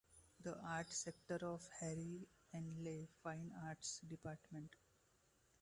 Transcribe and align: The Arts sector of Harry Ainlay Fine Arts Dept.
The 0.41 0.57
Arts 0.65 0.97
sector 0.97 1.37
of 1.45 1.61
Harry 1.79 2.27
Ainlay 2.55 3.07
Fine 3.21 3.51
Arts 3.67 3.99
Dept. 4.07 4.71